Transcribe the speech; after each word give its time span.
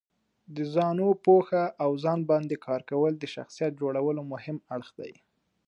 د 0.55 0.57
ځانو 0.73 1.07
پوهه 1.25 1.63
او 1.83 1.91
ځان 2.03 2.19
باندې 2.31 2.55
کار 2.65 2.81
کول 2.89 3.13
د 3.17 3.25
شخصیت 3.35 3.71
جوړولو 3.81 4.21
مهم 4.33 4.57
اړخ 4.75 4.89
دی. 4.99 5.13